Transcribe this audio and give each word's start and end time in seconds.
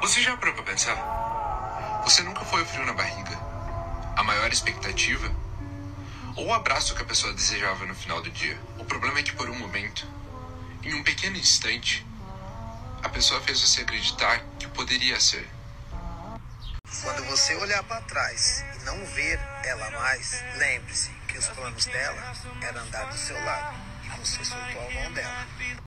Você 0.00 0.22
já 0.22 0.36
parou 0.36 0.54
pra 0.54 0.62
pensar? 0.62 0.94
Você 2.04 2.22
nunca 2.22 2.42
foi 2.44 2.62
o 2.62 2.66
frio 2.66 2.86
na 2.86 2.94
barriga? 2.94 3.38
A 4.16 4.22
maior 4.22 4.50
expectativa? 4.50 5.30
Ou 6.36 6.46
o 6.46 6.54
abraço 6.54 6.94
que 6.94 7.02
a 7.02 7.04
pessoa 7.04 7.34
desejava 7.34 7.84
no 7.84 7.94
final 7.94 8.22
do 8.22 8.30
dia? 8.30 8.58
O 8.78 8.84
problema 8.84 9.18
é 9.18 9.22
que 9.22 9.32
por 9.32 9.48
um 9.50 9.58
momento, 9.58 10.06
em 10.82 10.94
um 10.94 11.02
pequeno 11.02 11.36
instante, 11.36 12.04
a 13.02 13.08
pessoa 13.10 13.40
fez 13.42 13.60
você 13.60 13.82
acreditar 13.82 14.40
que 14.58 14.66
poderia 14.68 15.20
ser. 15.20 15.48
Quando 17.02 17.24
você 17.24 17.54
olhar 17.56 17.82
para 17.82 18.00
trás 18.02 18.64
e 18.80 18.84
não 18.84 19.04
ver 19.06 19.38
ela 19.64 19.90
mais, 19.90 20.42
lembre-se 20.56 21.10
que 21.28 21.36
os 21.36 21.48
planos 21.48 21.84
dela 21.84 22.32
eram 22.62 22.82
andar 22.82 23.04
do 23.04 23.18
seu 23.18 23.42
lado 23.44 23.76
e 24.04 24.08
você 24.18 24.44
soltou 24.44 24.86
a 24.86 24.90
mão 24.90 25.12
dela. 25.12 25.46